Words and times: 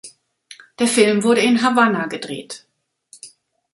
Der 0.79 0.87
Film 0.87 1.21
wurde 1.21 1.41
in 1.43 1.61
Havanna 1.61 2.07
gedreht. 2.07 2.65